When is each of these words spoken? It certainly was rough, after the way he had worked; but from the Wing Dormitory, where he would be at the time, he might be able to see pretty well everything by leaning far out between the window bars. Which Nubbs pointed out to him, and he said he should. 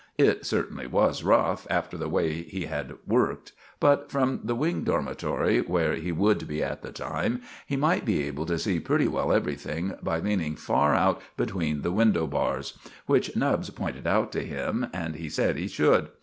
It 0.17 0.47
certainly 0.47 0.87
was 0.87 1.23
rough, 1.23 1.67
after 1.69 1.95
the 1.95 2.09
way 2.09 2.33
he 2.41 2.65
had 2.65 2.93
worked; 3.05 3.51
but 3.79 4.09
from 4.09 4.39
the 4.43 4.55
Wing 4.55 4.83
Dormitory, 4.83 5.61
where 5.61 5.93
he 5.93 6.11
would 6.11 6.47
be 6.47 6.63
at 6.63 6.81
the 6.81 6.91
time, 6.91 7.41
he 7.67 7.75
might 7.75 8.03
be 8.03 8.23
able 8.23 8.47
to 8.47 8.57
see 8.57 8.79
pretty 8.79 9.07
well 9.07 9.31
everything 9.31 9.93
by 10.01 10.19
leaning 10.19 10.55
far 10.55 10.95
out 10.95 11.21
between 11.37 11.83
the 11.83 11.91
window 11.91 12.25
bars. 12.25 12.79
Which 13.05 13.35
Nubbs 13.35 13.69
pointed 13.69 14.07
out 14.07 14.31
to 14.31 14.41
him, 14.43 14.87
and 14.91 15.17
he 15.17 15.29
said 15.29 15.55
he 15.55 15.67
should. 15.67 16.07